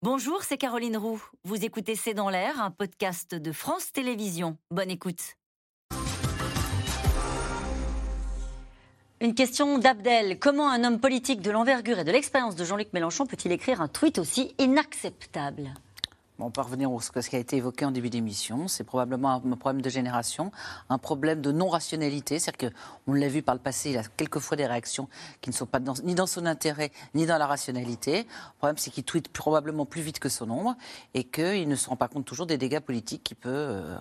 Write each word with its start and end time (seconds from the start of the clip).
Bonjour, 0.00 0.44
c'est 0.44 0.58
Caroline 0.58 0.96
Roux. 0.96 1.20
Vous 1.42 1.64
écoutez 1.64 1.96
C'est 1.96 2.14
dans 2.14 2.30
l'air, 2.30 2.62
un 2.62 2.70
podcast 2.70 3.34
de 3.34 3.50
France 3.50 3.90
Télévisions. 3.90 4.56
Bonne 4.70 4.92
écoute. 4.92 5.34
Une 9.20 9.34
question 9.34 9.78
d'Abdel. 9.78 10.38
Comment 10.38 10.70
un 10.70 10.84
homme 10.84 11.00
politique 11.00 11.40
de 11.40 11.50
l'envergure 11.50 11.98
et 11.98 12.04
de 12.04 12.12
l'expérience 12.12 12.54
de 12.54 12.64
Jean-Luc 12.64 12.92
Mélenchon 12.92 13.26
peut-il 13.26 13.50
écrire 13.50 13.80
un 13.80 13.88
tweet 13.88 14.20
aussi 14.20 14.54
inacceptable? 14.58 15.74
On 16.38 16.50
peut 16.50 16.60
revenir 16.60 16.90
à 16.90 17.22
ce 17.22 17.28
qui 17.28 17.36
a 17.36 17.38
été 17.38 17.56
évoqué 17.56 17.84
en 17.84 17.90
début 17.90 18.10
d'émission. 18.10 18.68
C'est 18.68 18.84
probablement 18.84 19.30
un 19.32 19.56
problème 19.56 19.82
de 19.82 19.90
génération, 19.90 20.52
un 20.88 20.98
problème 20.98 21.40
de 21.40 21.52
non-rationalité. 21.52 22.38
C'est-à-dire 22.38 22.70
qu'on 23.04 23.12
l'a 23.12 23.28
vu 23.28 23.42
par 23.42 23.54
le 23.54 23.60
passé, 23.60 23.90
il 23.90 23.98
a 23.98 24.02
quelquefois 24.16 24.56
des 24.56 24.66
réactions 24.66 25.08
qui 25.40 25.50
ne 25.50 25.54
sont 25.54 25.66
pas 25.66 25.80
ni 26.04 26.14
dans 26.14 26.26
son 26.26 26.46
intérêt, 26.46 26.92
ni 27.14 27.26
dans 27.26 27.38
la 27.38 27.46
rationalité. 27.46 28.18
Le 28.18 28.58
problème, 28.58 28.78
c'est 28.78 28.90
qu'il 28.90 29.04
tweet 29.04 29.28
probablement 29.28 29.86
plus 29.86 30.02
vite 30.02 30.20
que 30.20 30.28
son 30.28 30.50
ombre 30.50 30.76
et 31.14 31.24
qu'il 31.24 31.68
ne 31.68 31.76
se 31.76 31.88
rend 31.88 31.96
pas 31.96 32.08
compte 32.08 32.24
toujours 32.24 32.46
des 32.46 32.58
dégâts 32.58 32.80
politiques 32.80 33.24
qu'il 33.24 33.36
peut 33.36 33.48
euh, 33.50 33.96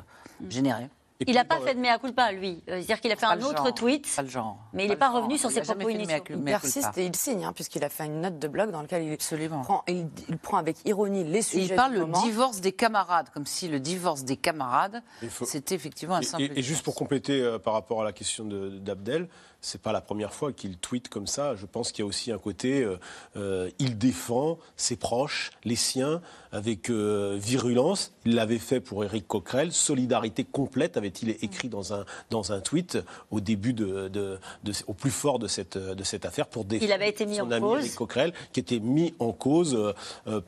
générer 0.49 0.89
il 1.25 1.33
n'a 1.33 1.45
pas 1.45 1.59
fait 1.59 1.73
de 1.73 1.79
mea 1.79 1.97
culpa, 1.97 2.31
lui. 2.31 2.61
Euh, 2.69 2.77
c'est-à-dire 2.77 3.01
qu'il 3.01 3.11
a 3.11 3.15
fait 3.15 3.25
un 3.25 3.41
autre 3.41 3.71
tweet, 3.73 4.07
pas 4.15 4.21
le 4.21 4.29
genre. 4.29 4.57
mais 4.73 4.85
il 4.85 4.89
n'est 4.89 4.95
pas, 4.95 5.09
revenu 5.09 5.37
sur 5.37 5.49
ses 5.49 5.61
propos 5.61 5.89
initiaux. 5.89 6.23
Il 6.29 6.43
persiste 6.43 6.97
et 6.97 7.05
il 7.05 7.15
signe, 7.15 7.43
hein, 7.45 7.53
puisqu'il 7.53 7.83
a 7.83 7.89
fait 7.89 8.05
une 8.05 8.21
note 8.21 8.39
de 8.39 8.47
blog 8.47 8.71
dans 8.71 8.81
laquelle 8.81 9.03
il, 9.03 9.17
prend, 9.49 9.83
il, 9.87 10.37
prend, 10.37 10.57
avec 10.57 10.77
ironie 10.85 11.23
les 11.23 11.41
sujets. 11.41 11.65
il 11.65 11.75
parle 11.75 12.05
du 12.05 12.11
divorce 12.21 12.61
des 12.61 12.71
camarades, 12.71 13.29
comme 13.33 13.45
si 13.45 13.67
le 13.67 13.79
divorce 13.79 14.23
des 14.23 14.37
camarades, 14.37 15.01
c'était 15.45 15.75
effectivement 15.75 16.15
un 16.15 16.21
simple. 16.21 16.43
Et, 16.43 16.59
et 16.59 16.61
juste 16.61 16.83
pour 16.83 16.95
compléter 16.95 17.41
euh, 17.41 17.57
par 17.57 17.73
rapport 17.73 18.01
à 18.01 18.05
la 18.05 18.11
question 18.11 18.45
d'Abdel, 18.45 19.27
c'est 19.61 19.81
pas 19.81 19.91
la 19.91 20.01
première 20.01 20.33
fois 20.33 20.53
qu'il 20.53 20.77
tweet 20.77 21.09
comme 21.09 21.27
ça. 21.27 21.55
Je 21.55 21.65
pense 21.65 21.91
qu'il 21.91 22.03
y 22.03 22.05
a 22.05 22.07
aussi 22.07 22.31
un 22.31 22.37
côté, 22.37 22.83
euh, 22.83 22.97
euh, 23.35 23.69
il 23.79 23.97
défend 23.97 24.59
ses 24.75 24.95
proches, 24.95 25.51
les 25.63 25.75
siens, 25.75 26.21
avec 26.51 26.89
euh, 26.89 27.37
virulence. 27.39 28.13
Il 28.25 28.35
l'avait 28.35 28.59
fait 28.59 28.79
pour 28.79 29.03
Éric 29.03 29.27
Coquerel. 29.27 29.71
Solidarité 29.71 30.43
complète, 30.43 30.97
avait-il 31.07 31.29
écrit 31.41 31.69
dans 31.69 31.93
un, 31.93 32.05
dans 32.29 32.51
un 32.51 32.59
tweet 32.59 32.97
au 33.31 33.39
début, 33.39 33.73
de, 33.73 34.07
de, 34.07 34.39
au 34.87 34.93
plus 34.93 35.11
fort 35.11 35.39
de 35.39 35.47
cette, 35.47 35.77
de 35.77 36.03
cette 36.03 36.25
affaire 36.25 36.47
pour 36.47 36.65
défendre 36.65 36.87
il 36.89 36.93
avait 36.93 37.09
été 37.09 37.25
mis 37.25 37.35
son 37.35 37.43
en 37.43 37.51
ami 37.51 37.61
cause. 37.61 37.79
Éric 37.79 37.95
Coquerel, 37.95 38.33
qui 38.53 38.59
était 38.59 38.79
mis 38.79 39.13
en 39.19 39.31
cause 39.31 39.93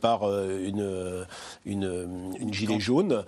par 0.01 0.23
une, 0.23 1.25
une, 1.65 2.33
une, 2.39 2.53
gilet 2.53 2.79
jaune. 2.79 3.23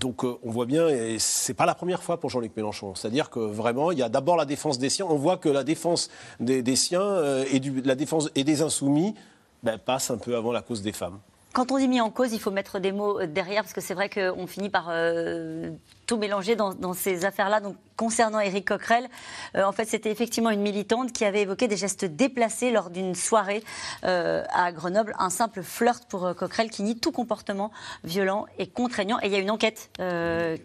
donc 0.00 0.24
on 0.24 0.50
voit 0.50 0.66
bien, 0.66 0.88
et 0.88 1.18
c'est 1.18 1.54
pas 1.54 1.66
la 1.66 1.74
première 1.74 2.02
fois 2.02 2.18
pour 2.18 2.30
Jean-Luc 2.30 2.56
Mélenchon. 2.56 2.94
C'est-à-dire 2.94 3.30
que 3.30 3.40
vraiment, 3.40 3.92
il 3.92 3.98
y 3.98 4.02
a 4.02 4.08
d'abord 4.08 4.36
la 4.36 4.44
défense 4.44 4.78
des 4.78 4.88
siens, 4.88 5.06
on 5.08 5.16
voit 5.16 5.36
que 5.36 5.48
la 5.48 5.64
défense 5.64 6.10
des, 6.40 6.76
siens 6.76 7.02
euh, 7.02 7.44
et 7.50 7.60
la 7.84 7.94
défense 7.94 8.30
et 8.34 8.44
des 8.44 8.62
insoumis 8.62 9.14
ben, 9.62 9.78
passe 9.78 10.10
un 10.10 10.18
peu 10.18 10.36
avant 10.36 10.52
la 10.52 10.62
cause 10.62 10.82
des 10.82 10.92
femmes. 10.92 11.18
Quand 11.54 11.72
on 11.72 11.78
dit 11.78 11.88
mis 11.88 12.00
en 12.00 12.10
cause, 12.10 12.34
il 12.34 12.40
faut 12.40 12.50
mettre 12.50 12.78
des 12.78 12.92
mots 12.92 13.20
euh, 13.20 13.26
derrière, 13.26 13.62
parce 13.62 13.72
que 13.72 13.80
c'est 13.80 13.94
vrai 13.94 14.10
qu'on 14.10 14.46
finit 14.46 14.68
par 14.68 14.88
euh, 14.90 15.70
tout 16.06 16.18
mélanger 16.18 16.56
dans, 16.56 16.92
ces 16.92 17.24
affaires-là. 17.24 17.60
Concernant 17.96 18.38
Éric 18.38 18.68
Coquerel, 18.68 19.08
euh, 19.56 19.64
en 19.64 19.72
fait, 19.72 19.86
c'était 19.86 20.10
effectivement 20.10 20.50
une 20.50 20.60
militante 20.60 21.12
qui 21.12 21.24
avait 21.24 21.40
évoqué 21.40 21.66
des 21.66 21.76
gestes 21.76 22.04
déplacés 22.04 22.70
lors 22.70 22.90
d'une 22.90 23.14
soirée 23.14 23.64
à 24.02 24.72
Grenoble. 24.72 25.14
Un 25.18 25.30
simple 25.30 25.62
flirt 25.62 26.04
pour 26.08 26.34
Coquerel 26.36 26.70
qui 26.70 26.82
nie 26.82 26.98
tout 26.98 27.12
comportement 27.12 27.72
violent 28.04 28.46
et 28.58 28.68
contraignant. 28.68 29.18
Et 29.20 29.26
il 29.26 29.32
y 29.32 29.36
a 29.36 29.38
une 29.38 29.50
enquête 29.50 29.90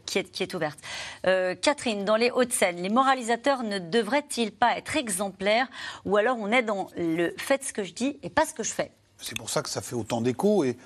qui, 0.05 0.19
est, 0.19 0.31
qui 0.31 0.43
est 0.43 0.53
ouverte. 0.53 0.79
Catherine, 1.23 2.05
dans 2.05 2.17
les 2.17 2.29
Hauts-de-Seine, 2.29 2.77
les 2.77 2.89
moralisateurs 2.89 3.63
ne 3.63 3.79
devraient-ils 3.79 4.51
pas 4.51 4.77
être 4.77 4.95
exemplaires 4.95 5.67
Ou 6.05 6.17
alors 6.17 6.37
on 6.39 6.51
est 6.51 6.63
dans 6.63 6.87
le 6.97 7.33
faites 7.37 7.63
ce 7.63 7.73
que 7.73 7.83
je 7.83 7.93
dis 7.93 8.19
et 8.21 8.29
pas 8.29 8.45
ce 8.45 8.53
que 8.53 8.63
je 8.63 8.71
fais 8.71 8.91
c'est 9.23 9.38
pour 9.38 9.49
ça 9.49 9.61
que 9.61 9.69
ça 9.69 9.81
fait 9.81 9.95
autant 9.95 10.21
d'écho. 10.21 10.63
Et 10.63 10.77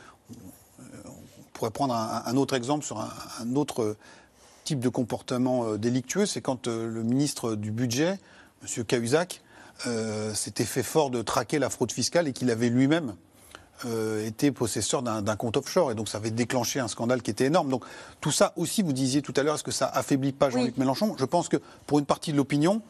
on, 1.05 1.11
pourrait 1.53 1.71
prendre 1.71 1.95
un, 1.95 2.37
autre 2.37 2.55
exemple 2.55 2.85
sur 2.85 2.99
un, 2.99 3.55
autre 3.55 3.97
type 4.63 4.79
de 4.79 4.89
comportement 4.89 5.65
euh, 5.65 5.77
délictueux. 5.77 6.25
C'est 6.25 6.41
quand 6.41 6.67
euh, 6.67 6.87
le 6.87 7.01
ministre 7.01 7.55
du 7.55 7.71
Budget, 7.71 8.19
M. 8.61 8.83
Cahuzac, 8.85 9.41
euh, 9.87 10.33
s'était 10.33 10.65
fait 10.65 10.83
fort 10.83 11.09
de 11.09 11.21
traquer 11.21 11.57
la 11.57 11.69
fraude 11.69 11.91
fiscale 11.91 12.27
et 12.27 12.33
qu'il 12.33 12.51
avait 12.51 12.69
lui-même 12.69 13.15
été 14.25 14.51
possesseur 14.51 15.03
d'un 15.03 15.35
compte 15.35 15.55
offshore. 15.55 15.91
Et 15.91 15.95
donc 15.95 16.09
ça 16.09 16.17
avait 16.17 16.31
déclenché 16.31 16.79
un 16.79 16.87
scandale 16.87 17.21
qui 17.21 17.29
était 17.29 17.45
énorme. 17.45 17.69
Donc 17.69 17.85
tout 18.21 18.31
ça 18.31 18.53
aussi, 18.55 18.81
vous 18.81 18.91
disiez 18.91 19.21
tout 19.21 19.35
à 19.37 19.43
l'heure, 19.43 19.53
est-ce 19.53 19.63
que 19.63 19.69
ça 19.69 19.85
affaiblit 19.85 20.31
pas 20.31 20.49
Jean-Luc 20.49 20.77
Mélenchon? 20.77 21.15
Je 21.19 21.25
pense 21.25 21.47
que 21.47 21.57
pour 21.85 21.99
une 21.99 22.07
partie 22.07 22.31
de 22.31 22.37
l'opinion, 22.37 22.81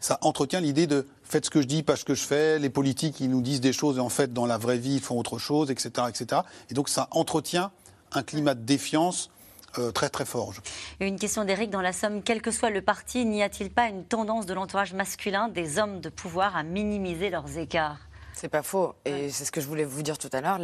ça 0.00 0.18
entretient 0.22 0.60
l'idée 0.60 0.86
de 0.86 1.06
faites 1.22 1.46
ce 1.46 1.50
que 1.50 1.60
je 1.60 1.66
dis, 1.66 1.82
pas 1.82 1.96
ce 1.96 2.04
que 2.04 2.14
je 2.14 2.22
fais. 2.22 2.58
Les 2.58 2.70
politiques, 2.70 3.20
ils 3.20 3.30
nous 3.30 3.40
disent 3.40 3.60
des 3.60 3.72
choses 3.72 3.98
et 3.98 4.00
en 4.00 4.08
fait, 4.08 4.32
dans 4.32 4.46
la 4.46 4.58
vraie 4.58 4.78
vie, 4.78 4.94
ils 4.94 5.00
font 5.00 5.18
autre 5.18 5.38
chose, 5.38 5.70
etc., 5.70 5.90
etc. 6.08 6.42
Et 6.70 6.74
donc, 6.74 6.88
ça 6.88 7.08
entretient 7.10 7.70
un 8.12 8.22
climat 8.22 8.54
de 8.54 8.62
défiance 8.62 9.30
euh, 9.78 9.90
très 9.90 10.08
très 10.08 10.24
fort. 10.24 10.52
Une 11.00 11.18
question 11.18 11.44
d'Éric 11.44 11.70
dans 11.70 11.80
la 11.80 11.92
Somme. 11.92 12.22
Quel 12.22 12.40
que 12.40 12.50
soit 12.50 12.70
le 12.70 12.80
parti, 12.80 13.24
n'y 13.24 13.42
a-t-il 13.42 13.70
pas 13.70 13.88
une 13.88 14.04
tendance 14.04 14.46
de 14.46 14.54
l'entourage 14.54 14.94
masculin 14.94 15.48
des 15.48 15.78
hommes 15.78 16.00
de 16.00 16.08
pouvoir 16.08 16.56
à 16.56 16.62
minimiser 16.62 17.30
leurs 17.30 17.58
écarts? 17.58 18.05
C'est 18.36 18.48
pas 18.48 18.62
faux. 18.62 18.94
Et 19.06 19.30
c'est 19.30 19.44
ce 19.46 19.50
que 19.50 19.60
je 19.60 19.66
voulais 19.66 19.84
vous 19.84 20.02
dire 20.02 20.18
tout 20.18 20.28
à 20.32 20.40
l'heure. 20.40 20.60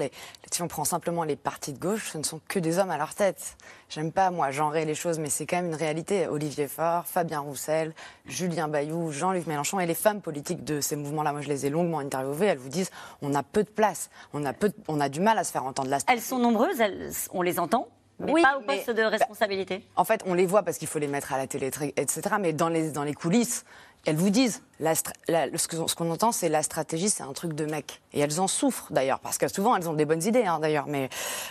Si 0.51 0.63
on 0.63 0.69
prend 0.69 0.85
simplement 0.85 1.25
les 1.25 1.37
partis 1.37 1.73
de 1.73 1.79
gauche, 1.79 2.11
ce 2.13 2.19
ne 2.19 2.23
sont 2.23 2.41
que 2.47 2.59
des 2.59 2.79
hommes 2.79 2.91
à 2.91 2.99
leur 2.99 3.15
tête. 3.15 3.57
J'aime 3.89 4.13
pas, 4.13 4.31
moi, 4.31 4.51
genrer 4.51 4.85
les 4.85 4.95
choses, 4.95 5.19
mais 5.19 5.31
c'est 5.31 5.47
quand 5.47 5.57
même 5.57 5.67
une 5.67 5.75
réalité. 5.75 6.29
Olivier 6.29 6.69
Faure, 6.69 7.07
Fabien 7.07 7.41
Roussel, 7.41 7.95
Julien 8.27 8.69
Bayou, 8.69 9.11
Jean-Luc 9.11 9.47
Mélenchon 9.47 9.81
et 9.81 9.87
les 9.87 9.95
femmes 9.95 10.21
politiques 10.21 10.65
de 10.65 10.81
ces 10.81 10.97
mouvements-là. 10.97 11.33
Moi, 11.33 11.41
je 11.41 11.49
les 11.49 11.67
ai 11.67 11.71
longuement 11.71 12.01
interviewées. 12.01 12.47
Elles 12.47 12.59
vous 12.59 12.69
disent 12.69 12.91
on 13.23 13.35
a 13.35 13.43
peu 13.43 13.65
de 13.65 13.71
place. 13.71 14.11
On 14.35 14.45
a, 14.45 14.53
peu 14.53 14.71
on 14.87 15.01
a 15.01 15.09
du 15.09 15.21
mal 15.21 15.39
à 15.39 15.45
se 15.45 15.51
faire 15.51 15.65
entendre. 15.65 15.91
elles 16.07 16.21
sont 16.21 16.39
nombreuses, 16.39 16.83
on 17.33 17.43
les 17.43 17.59
entend 17.59 17.89
mais 18.19 18.33
oui, 18.33 18.43
pas 18.43 18.59
au 18.59 18.61
poste 18.61 18.91
de 18.91 19.03
responsabilité. 19.03 19.85
en 19.97 20.05
fait, 20.05 20.23
on 20.27 20.35
les 20.35 20.47
voit 20.47 20.63
parce 20.63 20.79
qu'il 20.79 20.87
faut 20.87 20.99
les 20.99 21.09
mettre 21.09 21.33
à 21.33 21.39
la 21.39 21.47
télé, 21.47 21.71
etc. 21.97 22.23
Mais 22.39 22.53
dans 22.53 22.69
les, 22.69 22.91
dans 22.91 23.03
les 23.03 23.15
coulisses, 23.15 23.65
elles 24.05 24.17
vous 24.17 24.31
disent, 24.31 24.63
ce 24.81 25.95
qu'on 25.95 26.11
entend, 26.11 26.33
c'est 26.33 26.49
la 26.49 26.63
stratégie, 26.63 27.09
c'est 27.09 27.23
un 27.23 27.33
truc 27.33 27.53
de 27.53 27.65
mec. 27.65 28.03
Et 28.13 28.21
elles 28.21 28.41
en 28.41 28.49
souffrent 28.49 28.93
d'ailleurs, 28.93 29.21
parce 29.21 29.39
que 29.39 29.47
souvent 29.49 29.77
elles 29.77 29.89
ont 29.89 29.95
des 29.95 30.05
bonnes 30.05 30.25
idées 30.25 30.45
hein, 30.45 30.59
d'ailleurs. 30.61 30.87
Mais 30.89 31.09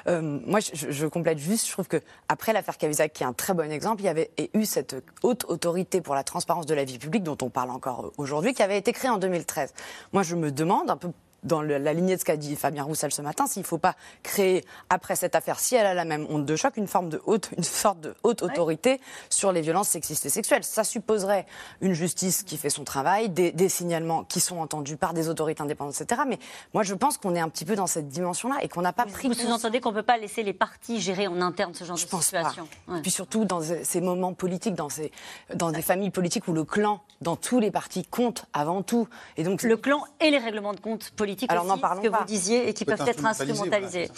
euh, 0.08 0.22
moi, 0.22 0.60
je, 0.60 1.06
complète 1.08 1.38
juste, 1.38 1.68
je 1.68 1.72
trouve 1.72 1.88
que 1.88 2.02
après 2.28 2.52
l'affaire 2.52 2.78
Cahuzac, 2.78 3.14
qui 3.14 3.24
est 3.24 3.26
un 3.26 3.34
très 3.34 3.54
bon 3.54 3.72
exemple, 3.72 4.02
il 4.02 4.06
y 4.06 4.10
avait 4.10 4.32
eu 4.54 4.66
cette 4.66 4.96
haute 5.24 5.46
autorité 5.46 6.02
pour 6.02 6.14
la 6.14 6.24
transparence 6.24 6.66
de 6.66 6.74
la 6.74 6.84
vie 6.84 7.00
publique 7.00 7.24
dont 7.24 7.38
on 7.42 7.50
parle 7.50 7.70
encore 7.70 8.12
aujourd'hui, 8.18 8.54
qui 8.54 8.64
avait 8.64 8.78
été 8.78 8.92
créée 8.92 9.12
en 9.12 9.18
2013. 9.18 9.74
Moi, 10.12 10.24
je 10.24 10.36
me 10.36 10.52
demande 10.52 10.90
un 10.90 10.98
peu 10.98 11.12
dans 11.44 11.62
la 11.62 11.94
lignée 11.94 12.16
de 12.16 12.20
ce 12.20 12.26
qu'a 12.26 12.38
dit 12.38 12.56
Fabien 12.56 12.84
Roussel 12.84 13.12
ce 13.12 13.22
matin, 13.22 13.48
s'il 13.48 13.64
ne 13.64 13.68
faut 13.68 13.78
pas 13.78 13.96
créer, 14.24 14.64
après 14.90 15.16
cette 15.16 15.36
affaire, 15.36 15.60
si 15.60 15.76
elle 15.76 15.86
a 15.86 15.94
la 15.94 16.06
même 16.06 16.28
honte 16.30 16.46
de 16.46 16.56
choc, 16.56 16.78
une 16.78 16.88
forme 16.88 17.10
de 17.10 17.22
haute, 17.26 17.50
une 17.58 17.64
sorte 17.64 18.00
de 18.00 18.14
haute 18.24 18.44
autorité 18.44 19.00
sur 19.30 19.52
les 19.52 19.62
violences 19.62 19.90
sexistes 19.90 20.26
et 20.26 20.30
sexuelles. 20.30 20.64
Ça 20.64 20.84
supposerait 20.84 21.46
une 21.82 21.94
justice 21.94 22.44
qui 22.44 22.58
fait 22.58 22.70
son 22.70 22.84
travail, 22.84 23.30
des, 23.30 23.70
signalements 23.70 24.24
qui 24.24 24.40
sont 24.40 24.58
entendus 24.58 24.98
par 24.98 25.14
des 25.14 25.30
autorités 25.30 25.62
indépendantes, 25.62 26.00
etc. 26.00 26.22
Mais 26.28 26.40
moi, 26.74 26.84
je 26.84 26.94
pense 26.94 27.18
qu'on 27.18 27.36
est 27.36 27.40
un 27.40 27.50
petit 27.50 27.66
peu 27.66 27.76
dans 27.76 27.88
cette 27.88 28.10
dimension-là 28.10 28.58
et 28.62 28.68
qu'on 28.68 28.82
n'a 28.82 28.94
pas 28.94 29.06
pris. 29.06 29.28
Vous 29.28 29.34
sous-entendez 29.34 29.80
qu'on 29.80 29.92
ne 29.92 29.96
peut 29.96 30.04
pas 30.04 30.18
laisser 30.18 30.44
les 30.44 30.54
partis 30.54 31.00
gérer 31.00 31.28
en 31.28 31.42
interne 31.42 31.74
ce 31.74 31.86
genre 31.86 31.96
je 31.96 32.06
de 32.06 32.10
pense 32.10 32.26
situation 32.26 32.68
Et 32.96 33.02
puis 33.02 33.12
surtout 33.12 33.46
dans 33.46 33.62
ces 33.62 34.02
moments 34.02 34.34
politiques, 34.34 34.76
dans, 34.76 34.90
ces, 34.90 35.12
dans 35.56 35.72
des 35.72 35.82
familles 35.82 36.12
politiques 36.12 36.48
où 36.48 36.54
le 36.54 36.64
clan, 36.64 37.02
dans 37.22 37.36
tous 37.36 37.60
les 37.60 37.72
partis, 37.72 38.04
compte 38.04 38.46
avant 38.54 38.82
tout. 38.84 39.08
Et 39.38 39.44
donc 39.44 39.64
le 39.64 39.78
clan 39.78 40.04
et 40.20 40.32
les 40.32 40.38
règlements 40.38 40.74
de 40.74 40.80
compte 40.80 41.12
politiques 41.12 41.31
Alors, 41.50 41.66
aussi, 41.66 42.02
que 42.04 42.08
vous 42.08 42.26
disiez, 42.26 42.70
et 42.70 42.74
qui 42.74 42.86
peuvent 42.86 43.04
être 43.08 43.26
instrumentalisés. 43.26 44.10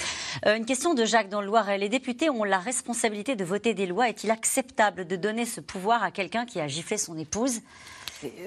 Euh, 0.45 0.55
une 0.55 0.65
question 0.65 0.93
de 0.93 1.05
Jacques 1.05 1.29
dans 1.29 1.41
le 1.41 1.47
Loiret. 1.47 1.77
Les 1.77 1.89
députés 1.89 2.29
ont 2.29 2.43
la 2.43 2.59
responsabilité 2.59 3.35
de 3.35 3.43
voter 3.43 3.73
des 3.73 3.85
lois. 3.85 4.09
Est-il 4.09 4.31
acceptable 4.31 5.05
de 5.05 5.15
donner 5.15 5.45
ce 5.45 5.61
pouvoir 5.61 6.03
à 6.03 6.11
quelqu'un 6.11 6.45
qui 6.45 6.59
a 6.59 6.67
giflé 6.67 6.97
son 6.97 7.17
épouse? 7.17 7.61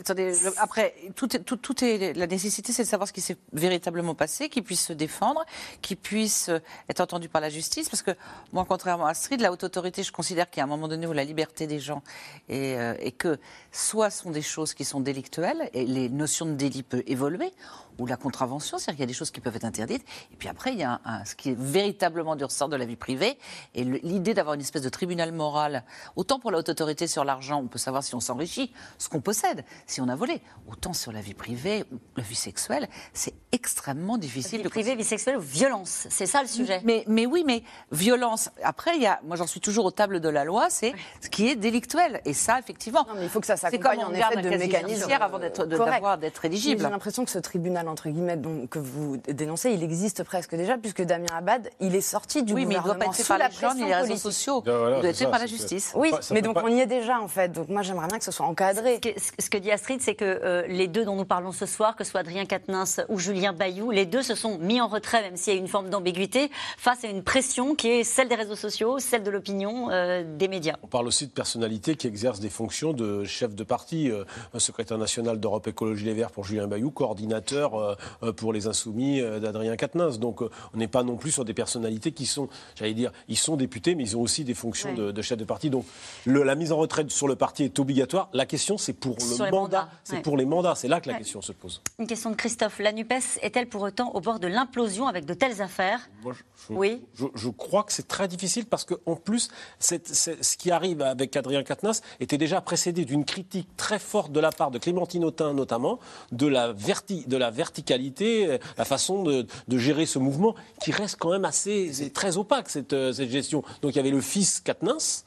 Attendez, 0.01 0.35
après, 0.59 0.95
tout 1.15 1.37
est, 1.37 1.41
tout, 1.41 1.85
est, 1.85 2.15
la 2.15 2.27
nécessité, 2.27 2.73
c'est 2.73 2.83
de 2.83 2.89
savoir 2.89 3.09
ce 3.09 3.13
qui 3.13 3.21
s'est 3.21 3.37
véritablement 3.53 4.15
passé, 4.15 4.49
qu'il 4.49 4.63
puisse 4.63 4.87
se 4.87 4.93
défendre, 4.93 5.45
qu'il 5.83 5.97
puisse 5.97 6.49
euh, 6.49 6.59
être 6.89 7.01
entendu 7.01 7.29
par 7.29 7.41
la 7.41 7.49
justice, 7.49 7.89
parce 7.89 8.03
que 8.03 8.13
moi, 8.53 8.65
contrairement 8.69 9.07
à 9.07 9.11
Astrid, 9.11 9.41
la 9.41 9.53
haute 9.53 9.65
autorité, 9.65 10.03
je 10.03 10.13
considère 10.13 10.51
qu'il 10.51 10.61
y 10.61 10.63
a 10.63 10.65
un 10.65 10.69
moment 10.69 10.89
donné 10.89 11.07
où 11.07 11.13
la 11.13 11.25
liberté 11.25 11.67
des 11.67 11.79
gens 11.79 12.03
et, 12.49 12.77
euh, 12.77 12.95
et 13.01 13.13
que 13.13 13.39
soit 13.73 14.11
sont 14.11 14.31
des 14.31 14.43
choses 14.43 14.75
qui 14.75 14.85
sont 14.85 15.01
délictuelles 15.01 15.71
et 15.73 15.85
les 15.85 16.09
notions 16.09 16.47
de 16.47 16.53
délit 16.53 16.83
peuvent 16.83 17.03
évoluer, 17.07 17.53
ou 17.99 18.07
la 18.07 18.17
contravention, 18.17 18.79
c'est-à-dire 18.79 18.97
qu'il 18.97 19.03
y 19.03 19.05
a 19.05 19.07
des 19.07 19.15
choses 19.15 19.31
qui 19.31 19.41
peuvent 19.41 19.57
être 19.57 19.65
interdites. 19.65 20.05
Et 20.33 20.37
puis 20.37 20.49
après, 20.49 20.73
il 20.73 20.79
y 20.79 20.85
a 20.85 21.01
ce 21.25 21.35
qui 21.35 21.51
est 21.51 21.59
véritablement 21.59 22.37
du 22.37 22.45
ressort 22.45 22.69
de 22.69 22.77
la 22.77 22.85
vie 22.85 22.97
privée. 22.97 23.39
Et 23.75 23.85
l'idée 23.85 24.35
d'avoir 24.35 24.55
une 24.55 24.61
espèce 24.61 24.83
de 24.83 24.89
tribunal 24.89 25.33
moral, 25.33 25.85
autant 26.15 26.39
pour 26.39 26.51
la 26.51 26.59
haute 26.59 26.69
autorité 26.69 27.07
sur 27.07 27.25
l'argent, 27.25 27.61
on 27.61 27.69
peut 27.69 27.79
savoir 27.79 28.03
si 28.03 28.15
on 28.15 28.21
s'enrichit, 28.21 28.73
ce 28.99 29.09
qu'on 29.09 29.21
possède, 29.21 29.65
si 29.87 30.01
on 30.01 30.09
a 30.09 30.17
volé, 30.17 30.41
autant 30.69 30.93
sur 30.93 31.13
la 31.13 31.21
vie 31.21 31.35
privée 31.35 31.85
ou 31.93 31.99
la 32.17 32.23
vie 32.23 32.35
sexuelle, 32.35 32.89
c'est 33.13 33.35
extrêmement 33.53 34.19
difficile. 34.19 34.59
Vie 34.59 34.65
de 34.65 34.69
privée, 34.69 34.95
vie 34.95 35.05
sexuelle 35.05 35.37
ou 35.37 35.41
violence, 35.41 36.07
c'est 36.11 36.27
ça 36.27 36.43
le 36.43 36.49
sujet. 36.49 36.81
Mais, 36.85 37.05
mais 37.07 37.27
oui, 37.27 37.45
mais 37.47 37.63
violence. 37.93 38.51
Après, 38.63 38.97
il 38.97 39.03
y 39.03 39.07
a, 39.07 39.21
moi 39.25 39.37
j'en 39.37 39.47
suis 39.47 39.61
toujours 39.61 39.85
aux 39.85 39.91
tables 39.91 40.21
de 40.21 40.29
la 40.29 40.45
loi, 40.45 40.69
c'est 40.71 40.95
ce 41.21 41.29
qui 41.29 41.49
est 41.49 41.57
délictuel. 41.57 42.21
Et 42.25 42.33
ça, 42.33 42.59
effectivement. 42.59 43.05
Non, 43.09 43.15
mais 43.17 43.25
il 43.25 43.29
faut 43.29 43.41
que 43.41 43.47
ça 43.47 43.57
s'accompagne 43.57 44.05
en 44.05 44.13
effet 44.13 44.43
de 44.43 44.49
mécanismes 44.51 45.11
avant 45.21 45.39
d'être, 45.39 45.65
d'avoir, 45.65 46.19
d'être 46.19 46.45
éligible. 46.45 46.83
J'ai 46.83 46.91
l'impression 46.91 47.25
que 47.25 47.31
ce 47.31 47.39
tribunal 47.39 47.89
entre 47.89 48.09
guillemets 48.09 48.37
dont, 48.37 48.67
que 48.67 48.79
vous 48.79 49.17
dénoncez, 49.17 49.71
il 49.71 49.83
existe 49.83 50.23
presque 50.25 50.55
déjà 50.55 50.77
puisque 50.77 51.03
Damien 51.03 51.27
Abad, 51.35 51.71
il 51.81 51.95
est 51.95 52.01
sorti 52.01 52.43
du 52.43 52.53
Oui, 52.53 52.67
mais 52.67 52.75
il 52.75 52.79
ne 52.79 52.83
doit 52.83 52.95
gouvernement 52.95 53.13
pas 53.13 53.21
être 53.21 53.29
par 53.29 53.39
la 53.39 53.49
les 53.49 53.55
gens 53.55 53.61
pression 53.61 53.85
ni 53.85 53.89
les 53.89 53.95
réseaux 53.95 54.17
sociaux. 54.17 54.63
Voilà, 54.65 54.99
il 54.99 55.03
doit 55.03 55.11
être 55.11 55.31
par 55.31 55.41
la 55.41 55.47
justice. 55.47 55.93
Oui, 55.95 56.13
mais 56.31 56.43
donc 56.43 56.59
on 56.63 56.69
y 56.69 56.81
est 56.81 56.87
déjà 56.87 57.21
en 57.21 57.29
fait. 57.29 57.53
Donc 57.53 57.69
moi 57.69 57.83
j'aimerais 57.83 58.09
bien 58.09 58.19
que 58.19 58.25
ce 58.25 58.33
soit 58.33 58.47
encadré. 58.47 58.97
Ce 58.97 59.01
que, 59.01 59.21
ce 59.39 59.51
que 59.57 59.63
dit 59.63 59.71
Astrid, 59.71 60.01
c'est 60.03 60.15
que 60.15 60.25
euh, 60.25 60.67
les 60.67 60.87
deux 60.87 61.05
dont 61.05 61.17
nous 61.17 61.25
parlons 61.25 61.51
ce 61.53 61.65
soir, 61.67 61.97
que 61.97 62.05
ce 62.05 62.11
soit 62.11 62.21
Adrien 62.21 62.45
Quatennens 62.45 63.01
ou 63.09 63.19
Julien 63.19 63.53
Bayou, 63.55 63.91
les 63.91 64.05
deux 64.05 64.23
se 64.23 64.35
sont 64.35 64.59
mis 64.59 64.81
en 64.81 64.87
retrait, 64.89 65.23
même 65.23 65.37
s'il 65.37 65.55
y 65.55 65.57
a 65.57 65.59
une 65.59 65.69
forme 65.69 65.89
d'ambiguïté, 65.89 66.51
face 66.77 67.05
à 67.05 67.09
une 67.09 67.23
pression 67.23 67.75
qui 67.75 67.89
est 67.89 68.05
celle 68.05 68.29
des 68.29 68.35
réseaux 68.35 68.55
sociaux, 68.57 68.99
celle 68.99 69.23
de 69.23 69.31
l'opinion, 69.31 69.91
euh, 69.91 70.25
des 70.37 70.49
médias. 70.49 70.75
On 70.83 70.87
parle 70.89 71.07
aussi 71.07 71.27
de 71.27 71.33
personnalités 71.33 71.97
qui 71.97 72.07
exercent 72.07 72.41
des 72.41 72.51
fonctions 72.51 72.93
de 72.93 73.25
chef 73.25 73.55
de 73.55 73.65
parti, 73.65 74.11
euh, 74.11 74.25
un 74.53 74.59
secrétaire 74.59 74.99
national 74.99 75.41
d'Europe 75.41 75.67
Écologie 75.69 76.05
Les 76.05 76.13
Verts 76.15 76.31
pour 76.33 76.45
Julien 76.45 76.67
Bayou, 76.67 76.91
coordinateur 76.91 77.75
euh, 77.75 77.95
euh, 78.23 78.33
pour 78.33 78.53
les 78.53 78.67
Insoumis 78.67 79.21
euh, 79.21 79.41
d'Adrien 79.41 79.77
Quatennens. 79.77 80.19
Donc 80.19 80.43
euh, 80.43 80.51
on 80.75 80.79
n'est 80.79 80.89
pas 80.89 81.03
non 81.03 81.17
plus 81.17 81.31
sur 81.31 81.45
des 81.47 81.55
personnalités 81.55 82.13
qui 82.13 82.27
sont, 82.27 82.49
j'allais 82.75 82.95
dire, 82.95 83.11
ils 83.29 83.39
sont 83.39 83.57
députés, 83.57 83.95
mais 83.95 84.03
ils 84.03 84.17
ont 84.17 84.21
aussi 84.21 84.45
des 84.45 84.55
fonctions 84.55 84.91
Ouais. 84.91 84.95
de, 84.95 85.11
de 85.13 85.23
chef 85.23 85.39
de 85.39 85.45
parti. 85.45 85.71
Donc 85.71 85.87
le- 86.27 86.43
la 86.43 86.55
mise 86.55 86.71
en 86.73 86.77
retraite 86.77 87.11
sur 87.11 87.27
le 87.29 87.35
parti 87.37 87.65
est 87.65 87.79
obligatoire. 87.79 88.29
La 88.35 88.45
question, 88.45 88.77
c'est 88.77 88.93
pour 88.93 89.17
Sur 89.37 89.45
le 89.45 89.51
les 89.51 89.57
mandat. 89.57 89.79
mandats, 89.83 89.91
C'est 90.05 90.17
ouais. 90.17 90.23
pour 90.23 90.37
les 90.37 90.45
mandats. 90.45 90.75
C'est 90.75 90.89
là 90.89 91.01
que 91.01 91.07
la 91.09 91.15
Ouais. 91.15 91.19
question 91.21 91.41
se 91.43 91.53
pose. 91.53 91.81
Une 91.99 92.07
question 92.07 92.31
de 92.31 92.37
Christophe. 92.37 92.79
La 92.79 92.93
NUPES 92.93 93.39
est-elle 93.43 93.69
pour 93.69 93.83
autant 93.83 94.11
au 94.15 94.21
bord 94.21 94.41
de 94.41 94.47
l'implosion 94.49 95.07
avec 95.07 95.25
de 95.25 95.35
telles 95.35 95.63
affaires? 95.63 96.01
Moi, 96.23 96.33
je, 96.35 96.43
je- 96.69 96.79
Oui. 96.79 97.03
je, 97.15 97.27
je 97.35 97.49
crois 97.49 97.85
que 97.85 97.93
c'est 97.93 98.09
très 98.09 98.29
difficile 98.29 98.67
parce 98.67 98.85
qu'en 98.85 99.17
plus, 99.17 99.49
ce 99.81 100.57
qui 100.57 100.71
arrive 100.71 101.03
avec 101.03 101.37
Adrien 101.37 101.63
Quatennens 101.63 102.03
était 102.21 102.39
déjà 102.39 102.61
précédé 102.61 103.05
d'une 103.05 103.25
critique 103.25 103.69
très 103.77 103.99
forte 103.99 104.33
de 104.33 104.41
la 104.41 104.51
part 104.53 104.71
de 104.71 104.79
Clémentine 104.79 105.25
Autain 105.25 105.53
notamment, 105.53 105.99
de 106.33 106.47
la, 106.47 106.73
verti- 106.73 107.27
de 107.29 107.37
la 107.37 107.51
verticalité, 107.51 108.47
euh, 108.47 108.59
la 108.79 108.85
façon 108.85 109.23
de, 109.23 109.47
de 109.69 109.79
gérer 109.79 110.07
ce 110.07 110.19
mouvement 110.19 110.55
qui 110.83 110.93
reste 110.93 111.17
quand 111.19 111.31
même 111.31 111.45
assez 111.45 112.11
très 112.15 112.37
opaque 112.37 112.69
cette, 112.69 112.93
euh, 112.93 113.13
cette 113.13 113.31
gestion. 113.31 113.63
Donc 113.83 113.93
il 113.93 113.97
y 113.97 114.01
avait 114.01 114.11
le 114.11 114.21
fils 114.21 114.61
Quatennens 114.61 115.25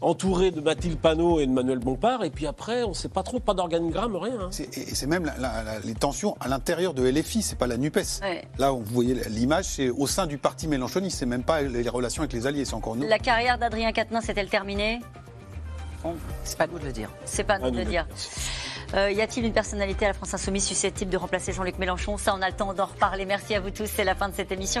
entouré 0.00 0.50
de 0.50 0.60
Mathilde 0.60 0.98
Panot 0.98 1.40
et 1.40 1.46
de 1.46 1.52
Manuel 1.52 1.78
Bompard 1.78 2.24
et 2.24 2.30
puis 2.30 2.46
après 2.46 2.82
on 2.84 2.90
ne 2.90 2.94
sait 2.94 3.08
pas 3.08 3.22
trop, 3.22 3.38
pas 3.40 3.54
d'organigramme, 3.54 4.16
rien. 4.16 4.38
hein. 4.40 4.50
Et 4.58 4.94
c'est 4.94 5.06
même 5.06 5.24
la- 5.26 5.36
la- 5.38 5.62
la- 5.62 5.78
les 5.80 5.94
tensions 5.94 6.36
à 6.40 6.48
l'intérieur 6.48 6.94
de 6.94 7.06
LFI, 7.06 7.42
c'est 7.42 7.56
pas 7.58 7.66
la 7.66 7.76
NUPES. 7.76 8.20
Ouais. 8.22 8.42
Là, 8.58 8.70
vous 8.70 8.82
voyez 8.84 9.14
l'image, 9.28 9.64
c'est 9.66 9.90
au 9.90 10.06
sein 10.06 10.26
du 10.26 10.38
parti 10.38 10.68
mélanchoniste, 10.68 11.18
c'est 11.18 11.26
même 11.26 11.44
pas 11.44 11.62
les 11.62 11.88
relations 11.88 12.22
avec 12.22 12.32
les 12.32 12.46
alliés, 12.46 12.64
c'est 12.64 12.74
encore 12.74 12.96
nous. 12.96 13.06
La 13.06 13.18
carrière 13.18 13.58
d'Adrien 13.58 13.92
Quatennens 13.92 14.28
est-elle 14.28 14.48
terminée? 14.48 15.00
C'est 16.44 16.56
pas 16.56 16.64
à 16.64 16.66
nous 16.66 16.78
de 16.78 16.84
le 16.86 16.92
dire. 16.92 17.10
C'est 17.26 17.44
pas 17.44 17.54
à 17.54 17.58
nous 17.58 17.66
Ah, 17.66 17.70
de 17.70 17.76
le 17.76 17.84
dire. 17.84 18.06
Euh, 18.94 19.10
y 19.10 19.20
a-t-il 19.20 19.44
une 19.44 19.52
personnalité 19.52 20.06
à 20.06 20.08
la 20.08 20.14
France 20.14 20.32
Insoumise 20.32 20.64
susceptible 20.64 21.10
de 21.10 21.16
remplacer 21.18 21.52
Jean-Luc 21.52 21.78
Mélenchon? 21.78 22.16
Ça, 22.16 22.34
on 22.34 22.40
a 22.40 22.48
le 22.48 22.56
temps 22.56 22.72
d'en 22.72 22.86
reparler. 22.86 23.26
Merci 23.26 23.54
à 23.54 23.60
vous 23.60 23.70
tous. 23.70 23.84
C'est 23.86 24.04
la 24.04 24.14
fin 24.14 24.30
de 24.30 24.34
cette 24.34 24.50
émission. 24.50 24.80